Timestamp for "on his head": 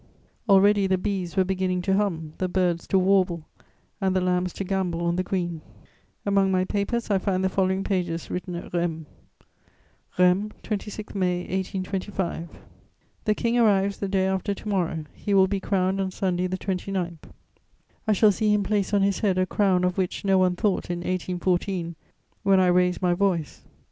18.95-19.37